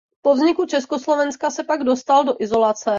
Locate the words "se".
1.49-1.63